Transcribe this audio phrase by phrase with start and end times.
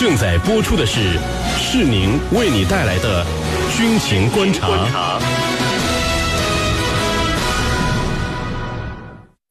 [0.00, 1.18] 正在播出的是
[1.58, 3.22] 是宁为你带来的
[3.76, 5.20] 军情观察。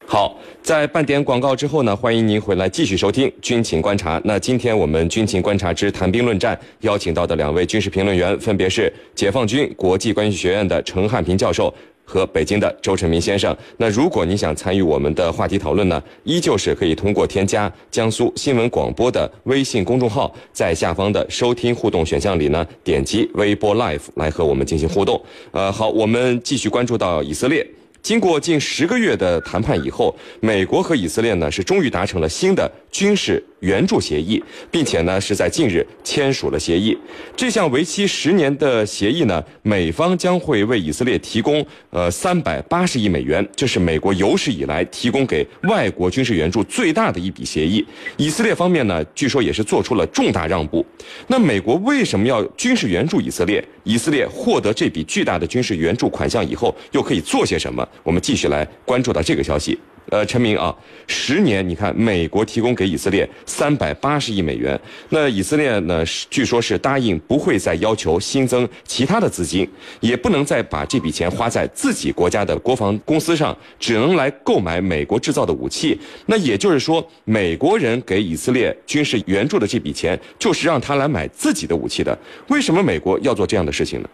[0.08, 4.20] 好，在半点广告之后呢，欢迎您回来继续收听军情观察。
[4.24, 11.72] 那今天我们军情观察之谈兵论战邀请到的两位军事评论员，分别是解放军国际关系学院的陈汉平教授
[12.10, 13.56] 和北京的周成民先生。
[13.76, 25.22] 那如果你想参与我们的话题讨论呢，依旧是可以通过添加江苏新闻广播的微信公众号，在下方的收听互动选项里呢，点击微博 Live 来和我们进行互动。
[25.52, 27.64] 呃，好，我们继续关注到以色列。
[28.02, 36.96] 经过近十个月的谈判以后，美国和以色列呢是终于达成了新的军事援助协议，并且呢是在近日签署了协议。
[37.36, 47.84] 这项为期十年的协议呢，美方将会为以色列提供呃三百八十亿美元，这是美国有史以来提供给外国军事援助最大的一笔协议。
[48.16, 50.84] 以色列方面呢，据说也是做出了重大让步。
[51.26, 53.62] 那美国为什么要军事援助以色列？
[53.84, 57.86] 以色列获得这笔巨大的军事援助款项以后，又可以做些什么？
[58.02, 59.78] 我们继续来关注到这个消息。
[60.08, 60.74] 呃，陈明啊，
[61.06, 69.68] 十年，你看美国提供给以色列三百八十亿美元，那以色列呢，据说是答应不会再要求新增其他的资金，
[70.00, 75.96] 也不能再把这笔钱花在自己国家的国防公司上，只能来购买美国制造的武器。
[76.26, 82.18] 那也就是说，美国人给以色列军事援助的这笔钱，就是让他来买自己的武器的。
[82.48, 84.08] 为什么美国要做这样的事情呢？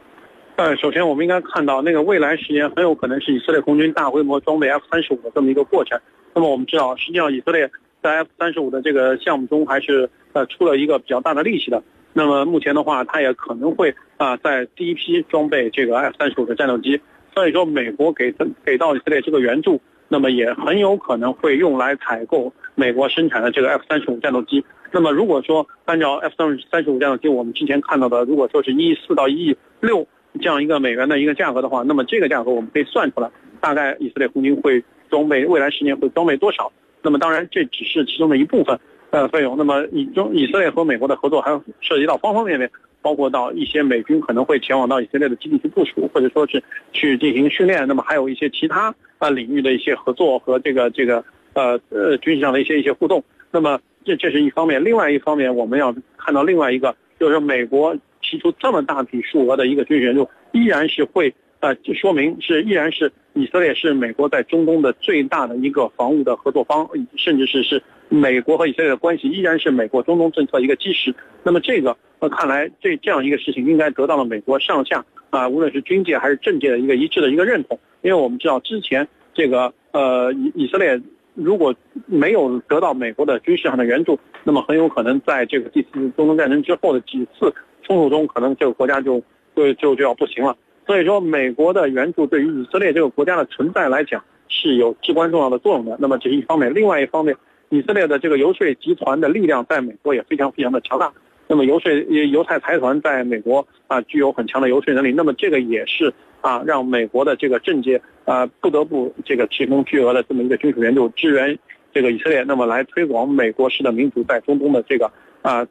[0.56, 6.00] 呃，首先我们应该看到，那个未来十年很有可能是以色列空军大规模装备 F 三十五的这么一个过程。
[6.34, 7.70] 那么我们知道，实际上以色列
[8.02, 11.82] 在 F 三十五的这个项目中还是呃出了一个比较大的力气的。
[12.14, 16.98] 那么目前的话，它也可能会啊在第一批装备这个 F 三十五的战斗机。
[17.34, 18.34] 所以说，美国给
[18.64, 24.64] 给到以色列这个援助，那么也很有可能会用来采购美国生产的这个 F 三十五战斗机。
[24.90, 30.08] 那么如果说按照 F 三三十五战斗机，我们之前看到的，如果说是一亿四到一亿六。
[30.38, 33.30] 这样一个美元的一个价格的话，那么这个价格我们可以算出来，
[33.60, 36.72] 大概以色列空军会装备未来十年会装备多少？
[37.02, 38.78] 那么当然这只是其中的一部分
[39.10, 39.56] 呃费用。
[39.56, 42.70] 那么以中以色列和美国的合作还要涉及到方方面面，
[43.02, 46.62] 包括到一些美军可能会前往到以色列的基地去部署，或者说是
[46.92, 47.86] 去进行训练。
[47.86, 51.24] 那么还有一些其他啊领域的一些合作和这个这个
[51.54, 53.22] 呃呃军事上的一些一些互动。
[53.50, 57.96] 那么这这是一方面，另外一方面我们要看到另外一个就是美国。
[58.28, 71.14] 提出这么大笔数额的一个军事援助，依然是会呃，就说明是依然是以色列是美国在中东的最大的一个防务的合作方，甚至是是美国和以色列的关系依然是美国中东政策一个基石。
[71.42, 77.78] 那么这个呃，看来这这样一个事情应该得到了美国上下啊，无论是军界还是政界的一个一致的一个认同。
[78.02, 81.00] 因为我们知道之前这个呃以以色列
[81.36, 81.72] 如果
[82.06, 87.54] 没有得到美国的军事上的援助，那么很有可能在这个第四次中东战争之后的几次。
[87.82, 89.22] 冲突中，可能这个国家就
[89.54, 90.56] 就就就要不行了。
[90.88, 95.96] 所以说，美国的援助对于以色列这个国家的存在来讲是有至关重要的作用的。
[96.00, 97.36] 那么这是一方面，另外一方面，
[97.68, 101.12] 以色列的这个游说集团的力量在美国也非常非常的强大。
[101.48, 101.92] 那么游说
[102.30, 105.12] 犹太财团在美国啊具有很强的游说能力。
[105.12, 111.58] 那么这个也是啊让美国的这个政界啊不得不这个提供巨额的这么一个军事援助支援
[111.92, 115.10] 这个以色列，那么来推广美国式的民主在中东的这个
[115.42, 115.66] 啊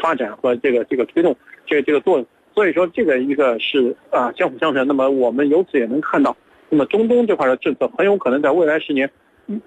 [0.00, 1.36] 发展和这个这个推动。
[1.66, 4.84] 这个这个作用，所以说这个一个是啊相辅相成。
[4.88, 6.36] 那么我们由此也能看到，
[6.68, 9.08] 那么中东这块的政策很有可能在未来十年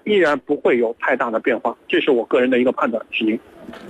[0.04, 3.04] 依然不会有太大的变化，这是我个人的一个判断。
[3.10, 3.38] 是您。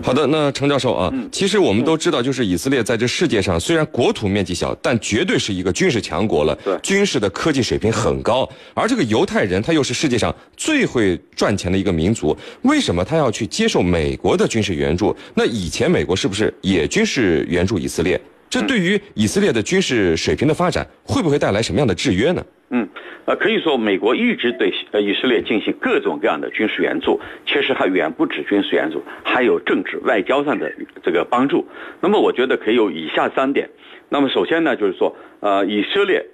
[0.03, 6.57] 好的，那程教授啊，其实我们都知道，就是以色列在这世界上虽然国土面积小，但绝对是一个军事强国了。
[6.65, 8.49] 对，军事的科技水平很高。
[8.73, 15.15] 而这个犹太人他又是世界上最会赚钱的一个民族，为什么他要去接受美国的军事援助？
[15.35, 18.19] 那以前美国是不是也军事援助以色列？
[18.55, 22.45] 这对于以色列的军事水平的发展，会不会带来什么样的制约呢？
[22.71, 22.89] 嗯，
[23.25, 30.73] 呃，可以说美国一直对呃以色列进行各种各样的军事援助，其实还远不止军事援助，还有政治外交上的
[31.03, 31.67] 这个帮助。
[32.01, 33.69] 那么我觉得可以有以下三点。
[34.09, 36.25] 那么首先呢，就是说，呃，以色列。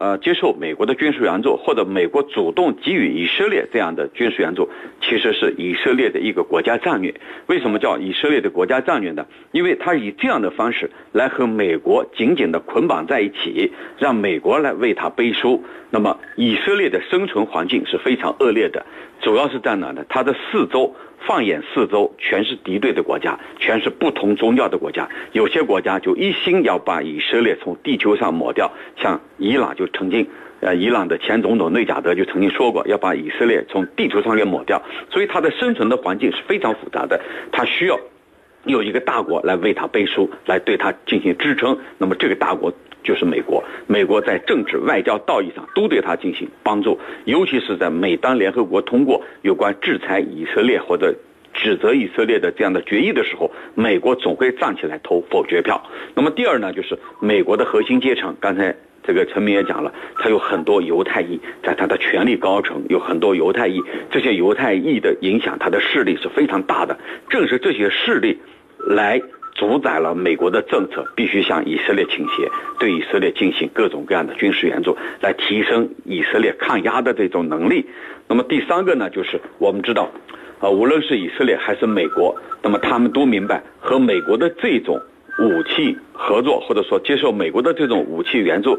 [0.00, 4.66] 呃，接受美国的军事援助，或者美国主动给予以色列这样的军事援助，
[5.02, 7.14] 其实是以色列的一个国家战略。
[7.48, 9.26] 为什么叫以色列的国家战略呢？
[9.52, 15.62] 因为他以这样的方式来和美国紧紧的捆绑在一起，让美国来为他背书。
[15.90, 18.86] 那么，以色列的生存环境是非常恶劣的，
[19.20, 20.04] 主要是在哪呢？
[20.08, 20.94] 它的四周。
[21.26, 25.06] 放眼四周，全是敌对的国家，全是不同宗教的国家。
[25.32, 30.26] 有些国家就一心要把以色列从地球上抹掉，像伊朗就曾经，
[30.60, 34.82] 呃，伊朗的前总统内贾德就曾经说过要把以色列从地球上给抹掉。
[35.10, 37.20] 所以它的生存的环境是非常复杂的，
[37.52, 38.00] 它需要
[38.64, 41.78] 有一个大国来为他背书，来对他进行支撑。
[41.98, 43.62] 那么这个大国就是美国。
[43.86, 51.14] 美国在政治、外交、道义上都对他进行帮助，尤其是在每当联合国通过有关制裁以色列或者
[51.52, 55.82] 指责以色列的这样的决议的时候，美国总会站起来投否决票。
[56.14, 58.74] 那么第二呢，就是美国的核心阶层，刚才。
[59.02, 63.80] 这个陈明也讲了，他有很多犹太裔，在他的权力高层有很多犹太裔，
[64.10, 66.98] 这些犹太裔的影响，他的势力是非常大的。
[67.30, 68.38] 正是这些势力，
[68.78, 69.18] 来
[69.54, 72.48] 主宰了美国的政策，必须向以色列倾斜，
[72.78, 77.86] 对以色列进行各种各样的军事援助，来提升以色列抗压的这种能力。
[78.26, 80.10] 那么第三个呢，就是我们知道，
[80.60, 85.00] 啊，无论是以色列还是美国，那么他们都明白和美国的这种。
[85.40, 88.78] 武器合作，或者说接受美国的这种武器援助，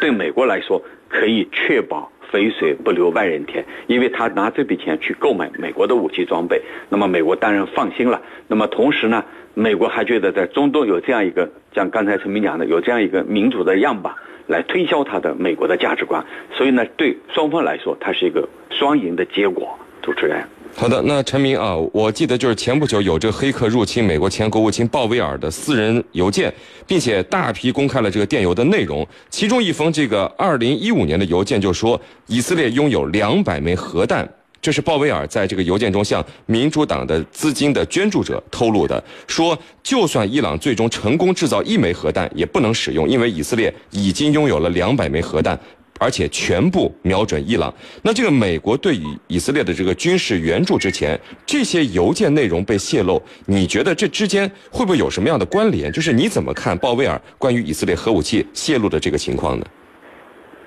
[0.00, 8.22] 对美国来说可以确保肥水不流外人田，因为他拿这笔钱去购买美国的武器装备，那么美国当然放心了。
[8.46, 9.24] 那么同时呢，
[9.54, 14.14] 美国还觉得在中东有这样一个，像刚才陈明讲的，有这样一个民主的样板
[14.46, 19.76] 来推销他的美国的价值观，所以呢，对双方来说，它是一个双赢的结果。
[20.02, 20.55] 主持人。
[20.78, 26.52] 好的，那陈明啊，我记得就是前不久有这个黑客入侵美国前国务卿鲍威尔的私人邮件，
[26.86, 29.04] 并且大批公开了这个电邮的内容。
[29.30, 34.28] 其中一封这个二零一五年的邮件就说，以色列拥有两百枚核弹，
[34.60, 39.02] 这是鲍威尔在这个邮件中向民主党的资金的捐助者透露的。
[39.26, 45.58] 说就算伊朗最终成功制造一枚核弹，也不能使用，因为以色列已经拥有了两百枚核弹。
[45.98, 47.72] 而且全部瞄准伊朗。
[48.02, 55.90] 那这个美国对于以色列的这个军事援助之前，这些邮件内容被泄露，你觉得这之间会不会有什么样的关联？
[55.92, 59.66] 就是你怎么看鲍威尔关于以色列核武器泄露的这个情况呢？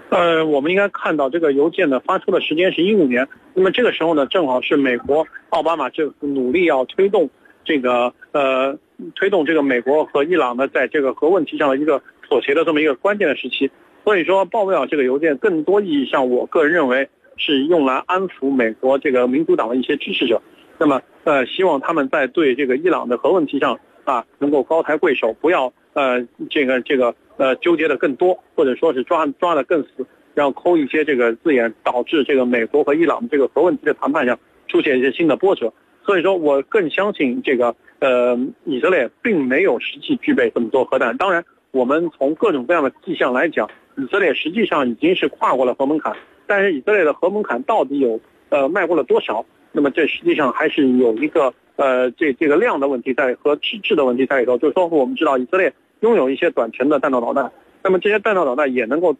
[0.10, 7.30] 呃，我们应该看到这个邮件呢发出的时间是一五年，那么这个时候呢，正好是美国奥巴马政府努力要推动
[7.64, 8.76] 这个呃
[9.16, 13.70] 推动这个美国和伊朗呢在这个核问题上的一个妥协的这么一个关键的时期。
[14.06, 17.08] 所以说，鲍威尔这个邮件更多意义上，我个人认为
[17.38, 20.42] 是用来安抚美国这个民主党的一些支持者。
[20.80, 35.72] 那么，呃，希望他们在对这个伊朗的核问题上啊，能够高抬贵手，不要呃这个这个呃纠结的更多，或者说是抓抓的更死，然后抠一些这个字眼，导致这个美国和伊朗这个核问题的谈判上出现一些新的波折。
[36.04, 41.16] 所以说我更相信这个呃以色列并没有实际具备这么多核弹。
[41.18, 43.70] 当然，我们从各种各样的迹象来讲。
[44.02, 46.16] 以色列实际上已经是跨过了核门槛，
[46.48, 48.20] 但是以色列的核门槛到底有
[48.50, 49.46] 呃迈过了多少？
[49.72, 54.58] 那么这实际上还是有一个呃这这个量的问题在和质质的问题在里头。
[54.58, 57.52] 就是说我们知道以色列拥有一些短程的弹道导弹，
[57.84, 59.16] 那么这些弹道导弹也能够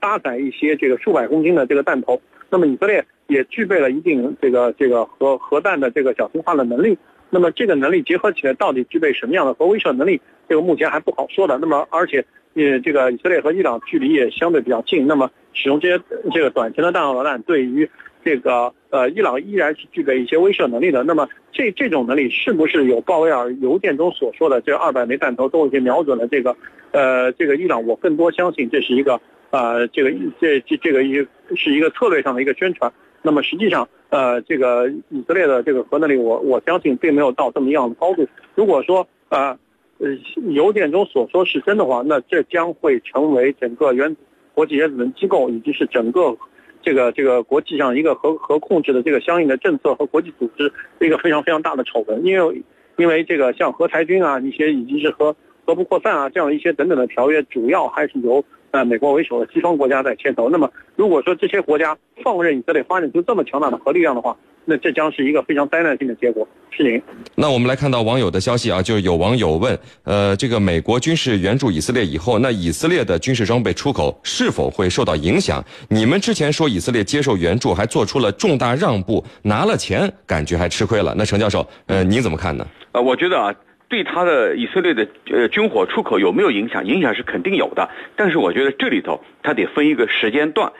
[0.00, 2.20] 搭载一些这个数百公斤的这个弹头。
[2.50, 6.98] 那么以色列也具备了一定这个这个核核弹的这个小型化的能力。
[7.30, 10.20] 那么这个能力结合起来到底具备什么样的核威慑能力？
[10.48, 11.58] 这个目前还不好说的。
[11.58, 12.24] 那么而且。
[12.56, 17.86] 呃，这个以色列和伊朗距离也相对比较近，那么使用这些这个短程的弹道导弹，对于
[18.24, 21.04] 这个呃伊朗依然是具备一些威慑能力的。
[21.04, 26.56] 那么这这种能力是不是有鲍威尔邮件中所说的这二百枚弹头都已经瞄准了这个
[26.92, 27.86] 呃这个伊朗？
[27.86, 29.20] 我更多相信这是一个
[29.50, 30.10] 呃这个
[30.40, 31.14] 这这这个一
[31.54, 32.90] 是一个策略上的一个宣传。
[33.20, 38.26] 那么实际上呃这个以色列的这个核能力，我我相信并没有到这么样的高度。
[38.54, 39.58] 如果说呃。
[39.98, 40.08] 呃，
[40.52, 44.14] 邮件中所说是真的话，那这将会成为整个原
[44.52, 46.36] 国际原子能机构以及是整个
[46.82, 52.24] 这个这个国际上一个核核控制的这个相应的政策和国际组织一个非常非常大的丑闻。
[52.24, 52.62] 因为
[52.96, 55.34] 因为这个像核裁军啊，一些以及是核
[55.64, 58.44] 核不扩散啊这样一些等等的条约，主要还是由
[58.76, 60.50] 呃美国为首的西方国家在牵头。
[60.50, 66.46] 那么如果说这些国家放任以色列发展出这么强大的核力量的话，那这将是一个非常灾难性的结果。
[66.70, 67.00] 是您。
[67.34, 75.64] 那我们来看到网友的消息啊，就有网友问，呃，这个美国军事援助以色列以后，那以色列的军事装备出口是否会受到影响？
[75.88, 81.14] 你们之前说以色列接受援助还做出了重大让步，拿了钱感觉还吃亏了。
[81.16, 82.66] 那程教授，呃，您怎么看呢？
[82.92, 83.54] 呃，我觉得啊，
[83.88, 86.84] 对他的以色列的呃军火出口有没有影响？
[86.84, 90.72] 影响是肯定有的，但是我觉得这里头它得分一个时间段。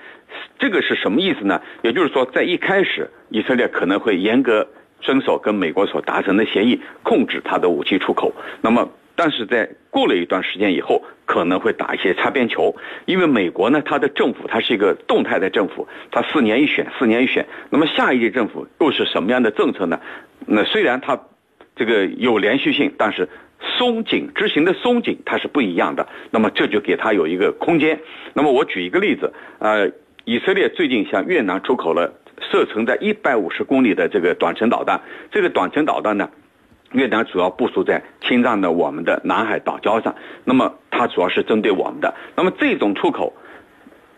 [0.58, 1.62] 这个是什么意思呢？
[1.82, 4.68] 也就是说，在一开始，以色列可能会严格
[5.00, 8.34] 遵守跟美国所达成的协议，控制它的武器出口。
[8.60, 12.74] 那么，但是在过了一段时间以后，可能会打一些擦边球，
[13.06, 17.46] 因为美国呢，它的政府它是一个动态的政府，它四年一选，四年一选。
[17.70, 20.00] 那么下一届政府又是什么样的政策呢？
[20.44, 21.18] 那虽然它
[21.76, 23.28] 这个有连续性，但是
[23.78, 26.08] 松紧执行的松紧它是不一样的。
[26.32, 28.00] 那么这就给它有一个空间。
[28.34, 29.92] 那么我举一个例子，呃。
[30.28, 32.12] 以色列最近向越南出口了
[32.50, 35.00] 射程在一百五十公里的这个短程导弹。
[35.30, 36.28] 这个短程导弹呢，
[36.90, 42.12] 越南主要部署在侵占的我们的南海岛礁上，那么它主要是针对我们的。
[42.34, 43.32] 那么这种出口，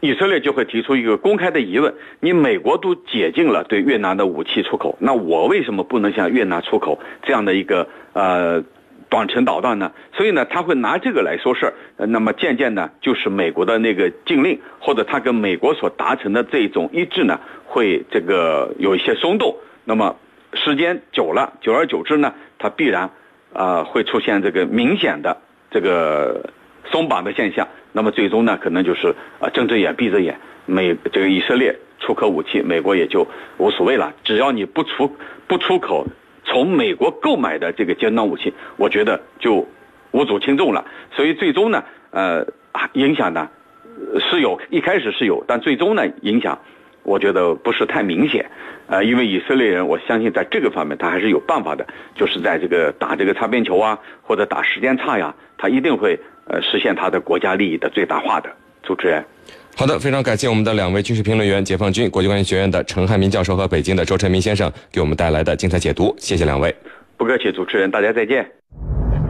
[0.00, 8.62] 以色列就会提出一个公开的疑问：你美国都解禁了对越南的武器出口，那我为什么不能向越南出口这样的一个呃
[9.08, 9.90] 短程导弹呢？
[10.12, 11.74] 所以呢，他会拿这个来说事儿。
[12.06, 19.56] 那么渐渐呢，就是美国的那个禁令，或者他跟美国所达成的这种一致呢，会这个有一些松动。
[19.84, 20.14] 那么
[20.52, 23.10] 时间久了，久而久之呢，它必然
[23.52, 25.38] 啊会出现这个明显的
[25.70, 26.50] 这个
[26.84, 27.66] 松绑的现象。
[27.92, 33.26] 那么最终呢，可能就是啊睁着眼闭着眼，美这个以色列出口武器，美国也就
[33.56, 34.14] 无所谓了。
[34.24, 35.16] 只要你不出
[35.46, 36.06] 不出口
[36.44, 39.66] 从美国购买的这个尖端武器，我觉得就
[40.12, 40.86] 无足轻重了。
[41.14, 42.46] 所以最终呢，呃
[42.92, 43.48] 影响呢
[44.30, 46.58] 是有一开始是有，但最终呢影响。
[47.08, 48.44] 我觉得不是太明显，
[48.86, 58.50] 呃，因为以色列人，我相信在这个方面他还是有办法的，就是在这个打这个擦边球啊，或者打时间差呀，他一定会呃实现他的国家利益的最大化的。
[58.82, 59.24] 主持人，
[59.74, 66.74] 好的，非常感谢我们的两位军事评论员，解放军国际关系学院的陈汉民教授和北京的周晨明先生给我们带来的精彩解读，谢谢两位。
[67.16, 68.46] 不客气，主持人，大家再见。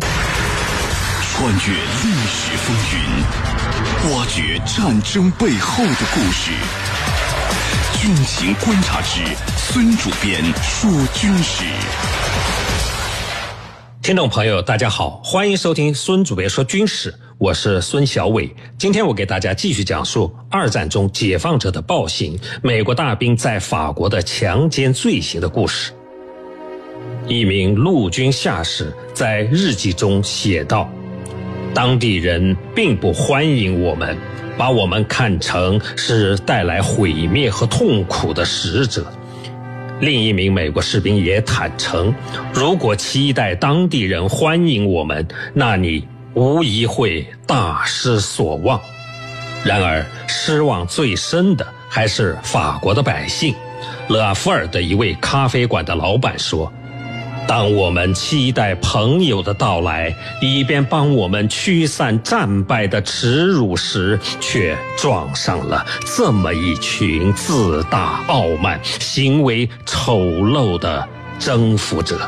[0.00, 6.52] 穿越历史风云，挖掘战争背后的故事。
[8.00, 9.24] 军情观察之
[9.56, 11.64] 孙主编说军事，
[14.00, 18.54] 听众朋友，大家好，欢迎收听孙主编说军事，我是孙小伟。
[18.78, 25.90] 今天我给大家继续讲述二战中解放者的暴行，美国大兵在法国的强奸罪行的故事。
[27.26, 30.88] 一名陆军下士在日记中写道
[31.74, 34.16] ：“当地人并不欢迎我们。”
[34.58, 39.06] 把我们看成是带来毁灭和痛苦的使者。
[40.00, 42.12] 另一名美国士兵也坦诚，
[42.52, 48.80] 如果期待当地人欢迎我们，那你无疑会大失所望。
[49.64, 53.54] 然而，失望最深的还是法国的百姓。
[54.08, 56.72] 勒阿夫尔的一位咖啡馆的老板说。
[57.48, 72.20] 当我们期待朋友的到来，以便帮我们驱散战败的耻辱时，却撞上了这么一群自大傲慢、行为丑陋的征服者。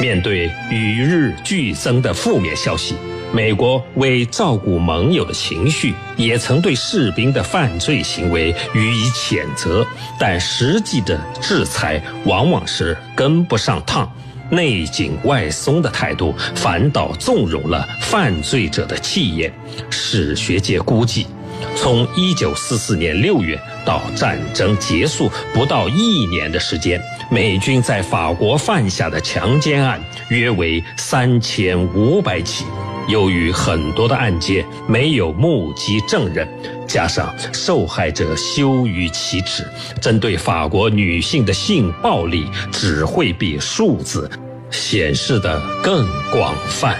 [0.00, 2.96] 面对与日俱增的负面消息。
[3.32, 9.86] 美国为照顾盟友的情绪，也曾对士兵的犯罪行为予以谴责，
[10.18, 14.10] 但实际的制裁往往是跟不上趟，
[14.50, 19.50] 内紧外松的态度，反倒纵容了犯罪者的气焰。
[19.88, 21.26] 史学界估计，
[21.74, 29.98] 从1944年6月到战争结束不到一年的时间，美军在法国犯下的强奸案
[30.28, 32.66] 约为3500起。
[33.08, 36.48] 由于很多的案件没有目击证人，
[36.86, 39.66] 加上受害者羞于启齿，
[40.00, 44.30] 针对法国女性的性暴力只会比数字
[44.70, 46.96] 显示的更广泛。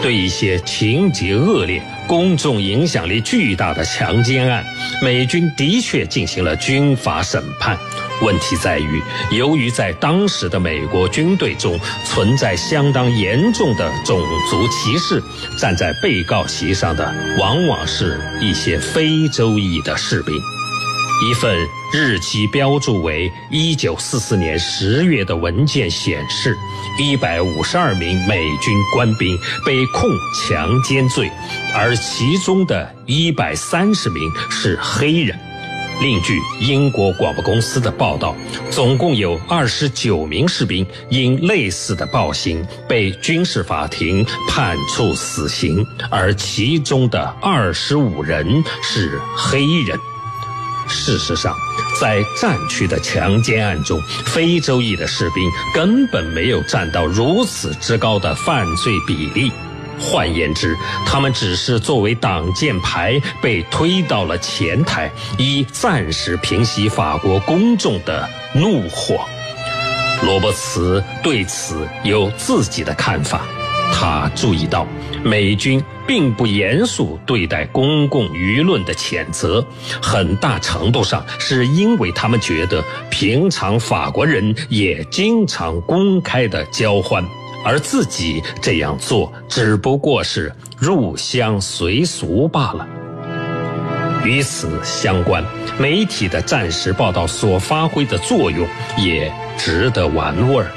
[0.00, 4.64] 对一些情节恶劣、公众影响力巨大的强奸案，
[5.00, 7.78] 美军的确进行了军法审判。
[8.22, 14.18] 问题在于，由于在当时的美国军队中存在相当严重的种
[14.50, 15.22] 族歧视，
[15.58, 20.34] 站在被告席上的往往是一些非洲裔的士兵。
[21.24, 21.56] 一份
[21.92, 26.56] 日期标注为一九四四年十月的文件显示，
[26.98, 30.10] 一百五十二名美军官兵被控
[30.48, 31.30] 强奸罪，
[31.74, 35.38] 而其中的一百三十名是黑人。
[36.02, 38.34] 另据英国广播公司的报道，
[38.72, 49.96] 总共有二十九名士兵因类似的暴行被军事法庭判处死刑，而其中的二十五人是黑人。
[50.88, 51.54] 事实上，
[52.00, 59.52] 在战区的强奸案中，非洲裔的士兵根本没有占到如此之高的犯罪比例。
[60.02, 69.20] 换言之，他们只是作为挡箭牌被推到了前台，以暂时平息法国公众的怒火。
[70.24, 73.42] 罗伯茨对此有自己的看法。
[73.94, 74.86] 他注意到，
[75.22, 79.64] 美军并不严肃对待公共舆论的谴责，
[80.00, 87.22] 很大程度上是因为他们觉得平常法国人也经常公开的交欢。
[87.64, 92.86] 而自己这样做只不过是入乡随俗罢了。
[94.24, 95.44] 与此相关，
[95.78, 98.66] 媒体的战时报道所发挥的作用
[98.96, 100.70] 也值得玩味儿。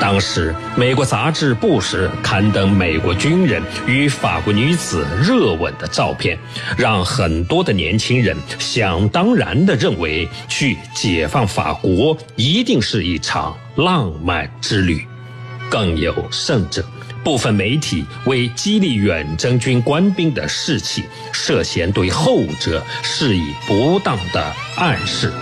[0.00, 6.38] 当时，美国杂志不时刊登美国军人与法国女子热吻的照片，
[6.76, 15.07] 让很多的年轻人想当然地认为去解放法国一定是一场浪漫之旅。
[15.70, 16.84] 更有甚者，
[17.22, 25.32] 部分媒体为激励远征军官兵的士气，涉嫌对后者施以不当的暗示，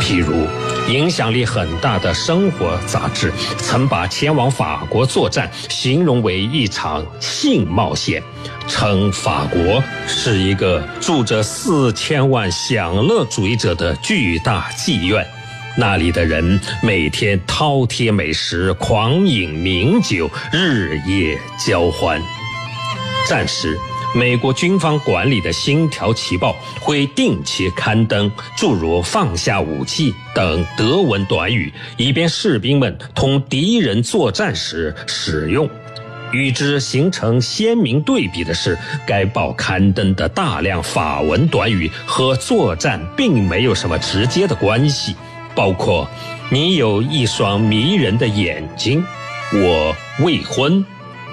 [0.00, 0.46] 譬如。
[0.88, 8.20] 影响力很大的生活杂志曾把前往法国作战形容为一场性冒险，
[8.66, 15.24] 称法国是一个住着四千万享乐主义者的巨大妓院，
[15.76, 22.20] 那里的人每天饕餮美食、狂饮名酒、日夜交欢。
[23.28, 23.78] 战时。
[24.12, 35.70] 美国军方管理的《星条旗报》会定期刊登诸如“放下武器”等德文短语，以便士兵们同敌人作战时使用。
[36.32, 45.14] 与之形成鲜明对比的是，该报刊登的大量法文短语和作战并没有什么直接的关系，
[45.54, 46.08] 包括
[46.50, 49.04] “你有一双迷人的眼睛
[49.54, 50.84] ”“我未婚”“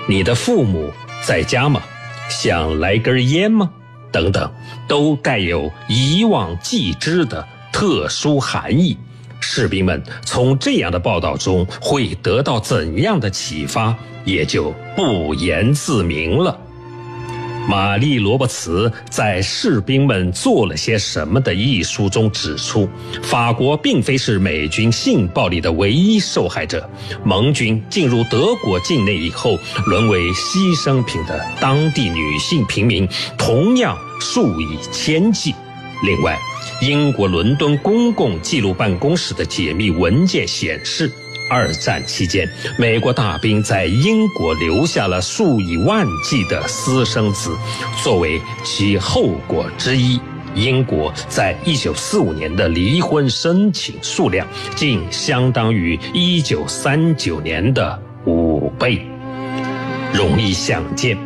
[0.07, 0.91] 你的父母
[1.23, 1.81] 在家吗”。
[2.29, 3.69] 想来根烟吗？
[4.11, 4.51] 等等，
[4.87, 8.97] 都带有遗忘既知的特殊含义。
[9.39, 13.95] 士兵们从这样的报道中会得到怎样的启发，
[14.25, 16.59] 也就不言自明了。
[17.67, 22.87] 玛丽·罗伯茨在《士兵们做了些什么》的一书中指出，
[23.21, 26.89] 法国并非是美军性暴力的唯一受害者。
[27.25, 33.05] 盟军进入德国境内以后，沦为牺牲品的当地女性平民
[33.37, 35.53] 同样数以千计。
[36.05, 36.39] 另外，
[36.81, 41.11] 英国伦敦公共记录办公室的解密文件显示。
[41.49, 47.55] 二战期间，美国大兵在英国留下了数以万计的私生子，
[48.03, 50.19] 作为其后果之一，
[50.55, 59.05] 英国在1945年的离婚申请数量竟相当于1939年的五倍。
[60.13, 61.17] 容易想见，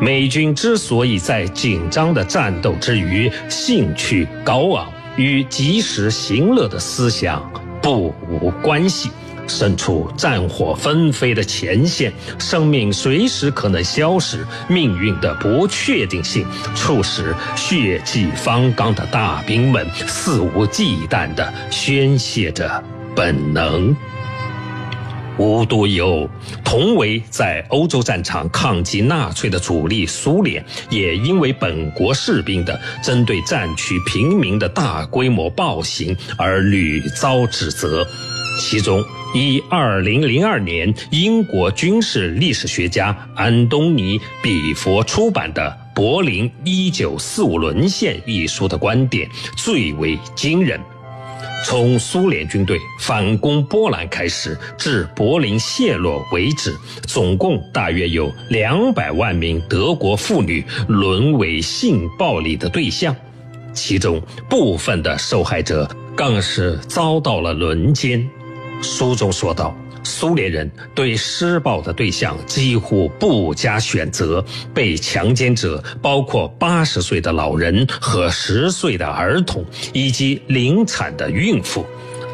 [0.00, 7.50] 美军之所以在紧张的战斗之余兴趣高昂，与及时行乐的思想
[7.82, 9.10] 不无关系。
[9.48, 22.84] 身处战火纷飞的前线，生命随时可能消失，命运的不确定性促使血气方刚的大兵们肆无忌惮地宣泄着
[23.16, 23.96] 本能。
[25.38, 26.28] 无独有，
[26.64, 38.04] 同为在欧洲战场抗击纳粹的主力苏联，也因为本国士兵的针对战区平民的大规模暴行而屡遭指责，
[38.60, 39.00] 其中。
[39.34, 50.80] 以二零零二年英国军事历史学家安东尼·比佛出版的《柏林一九四五沦陷》一书的观点最为惊人。
[51.64, 63.14] 从苏联军队反攻波兰开始，至柏林陷落为止，总共大约有两百万名德国妇女沦为性暴力的对象，
[63.74, 65.86] 其中部分的受害者
[66.16, 68.26] 更是遭到了轮奸。
[68.80, 81.84] 书中说道：“苏联人对施暴的对象几乎不加选择，被强奸者包括八十岁的老人和十岁的儿童，以及临产的孕妇。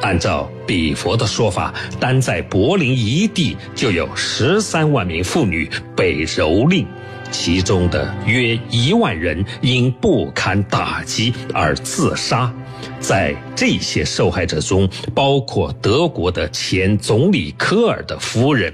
[0.00, 6.84] 按照比佛的说法，单在柏林一地就有十三万名妇女被蹂躏，
[7.30, 12.52] 其中的约一万人因不堪打击而自杀。”
[13.00, 18.72] 在这些受害者中，包括德国的前总理科尔的夫人，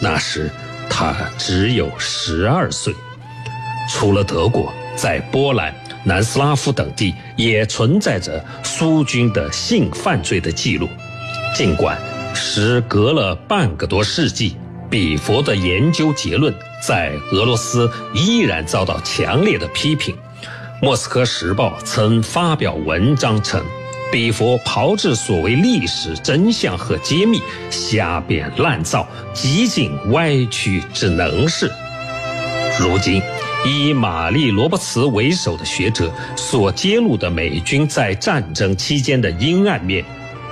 [0.00, 0.50] 那时
[0.88, 2.94] 他只有十二岁。
[3.88, 10.88] 除了德国，在波兰、南斯拉夫等地也存在着苏军的性犯罪的记录。
[11.54, 11.98] 尽管
[12.34, 14.56] 时隔了半个多世纪，
[14.90, 16.52] 比佛的研究结论
[16.86, 20.14] 在俄罗斯依然遭到强烈的批评。
[20.82, 23.62] 《莫斯科时报》曾发表文章称，
[24.12, 31.70] 比佛炮制所谓历史真相和揭秘，瞎编乱造，极尽歪曲之能事。
[32.78, 33.22] 如今，
[33.64, 40.04] 以玛丽·罗伯茨为首的学者所揭露的美军在战争期间的阴暗面，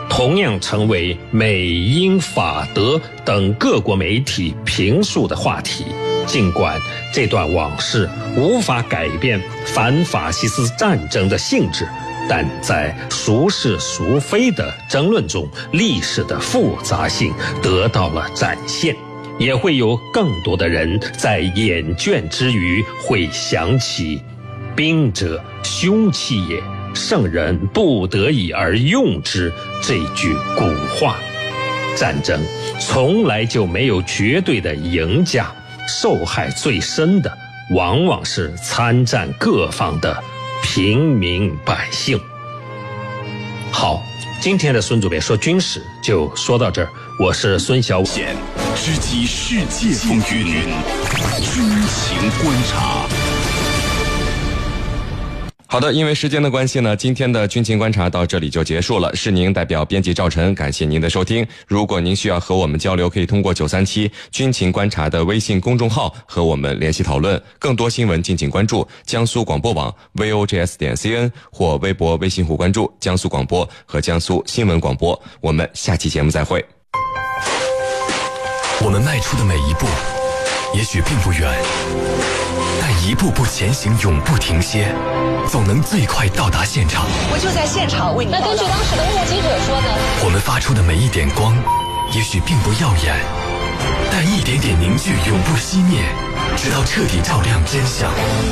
[0.09, 5.85] 同样成为美、英、法、德等各国媒体评述的话题。
[6.27, 6.81] 尽管
[7.13, 11.87] 这段往事无法改变反法西斯战争的性质，
[12.29, 17.33] 但在孰是孰非的争论中，历史的复杂性
[17.63, 18.97] 得到了展现，
[19.39, 24.23] 也会有更多的人在厌倦之余会想起
[24.75, 26.63] “兵者，凶器也，
[26.95, 30.65] 圣人不得已而用之”这句古
[30.97, 31.17] 话。
[31.95, 32.41] 战争
[32.81, 35.53] 从来就没有绝对的赢家，
[35.88, 37.37] 受害最深的
[37.71, 40.23] 往往是参战各方的
[40.62, 42.21] 平民百姓。
[43.71, 44.03] 好，
[44.40, 48.07] 今天的孙主编说军事就说到这儿，我是孙小伟，
[48.77, 50.64] 直击世界风云，
[51.40, 53.22] 军情观察。
[55.73, 59.17] 好的，因为时间的关系呢，今天的军情观察到这里就结束了。
[59.17, 61.47] 是您代表编辑赵晨，感谢您的收听。
[61.67, 67.43] 如果您需要和我们交流，可以通过九三七军情观察的微信公众号和我们联系讨论。
[67.59, 75.19] 更多新闻敬请关注江苏广播网 vogs 点 cn 或微博、微信户关注江苏广播和江苏新闻广播。
[75.41, 76.63] 我们下期节目再会。
[78.85, 79.87] 我们迈出的每一步，
[80.77, 81.51] 也许并不远。
[83.05, 84.95] 一步步前行，永不停歇，
[85.51, 87.05] 总能最快到达现场。
[87.33, 88.31] 我就在现场为你。
[88.31, 89.88] 那根据当时的目击者说呢？
[90.25, 91.53] 我们发出的每一点光，
[92.15, 93.19] 也许并不耀眼，
[94.12, 95.99] 但一点点凝聚永不熄灭，
[96.57, 98.09] 直到彻底照亮真相。